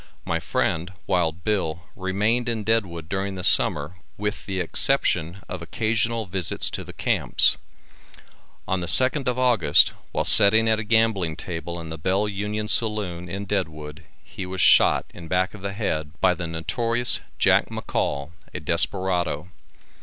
My 0.25 0.39
friend, 0.39 0.93
Wild 1.05 1.43
Bill, 1.43 1.83
remained 1.95 2.49
in 2.49 2.63
Deadwood 2.63 3.07
during 3.07 3.35
the 3.35 3.43
summer 3.43 3.97
with 4.17 4.47
the 4.47 4.59
exception 4.59 5.43
of 5.47 5.61
occasional 5.61 6.25
visits 6.25 6.71
to 6.71 6.83
the 6.83 6.91
camps. 6.91 7.57
On 8.67 8.79
the 8.79 8.87
2nd 8.87 9.27
of 9.27 9.37
August, 9.37 9.93
while 10.11 10.23
setting 10.23 10.67
at 10.67 10.79
a 10.79 10.83
gambling 10.83 11.35
table 11.35 11.79
in 11.79 11.89
the 11.89 11.99
Bell 11.99 12.27
Union 12.27 12.67
saloon, 12.67 13.29
in 13.29 13.45
Deadwood, 13.45 14.03
he 14.23 14.43
was 14.47 14.59
shot 14.59 15.05
in 15.13 15.25
the 15.25 15.29
back 15.29 15.53
of 15.53 15.61
the 15.61 15.71
head 15.73 16.13
by 16.19 16.33
the 16.33 16.47
notorious 16.47 17.21
Jack 17.37 17.69
McCall, 17.69 18.31
a 18.55 18.59
desperado. 18.59 19.49